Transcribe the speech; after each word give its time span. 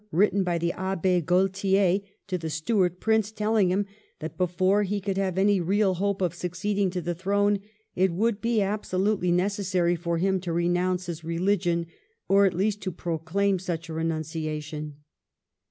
written 0.11 0.43
by 0.43 0.57
the 0.57 0.73
Abb^ 0.75 1.23
Gaultier 1.27 1.99
to 2.25 2.35
the 2.39 2.49
Stuart 2.49 2.99
Prince 2.99 3.31
telling 3.31 3.69
him 3.69 3.85
that 4.17 4.35
before 4.35 4.81
he 4.81 4.99
could 4.99 5.15
have 5.17 5.37
any 5.37 5.61
re^il 5.61 5.97
hope 5.97 6.23
of 6.23 6.33
succeeding 6.33 6.89
to 6.89 7.01
the 7.01 7.13
throne 7.13 7.59
it 7.93 8.09
would 8.11 8.41
be 8.41 8.61
alasolutely 8.63 9.31
necessary 9.31 9.95
for 9.95 10.17
him 10.17 10.39
to 10.39 10.51
renounce 10.51 11.05
his 11.05 11.23
religion, 11.23 11.85
or 12.27 12.47
at 12.47 12.55
least 12.55 12.81
to 12.81 12.91
proclaim 12.91 13.59
such 13.59 13.89
a 13.89 13.93
renunciation. 13.93 14.95